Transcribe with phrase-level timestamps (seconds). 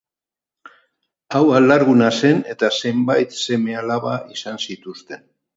[1.35, 5.27] Hau alarguna zen eta zenbait seme-alaba izan zituzten.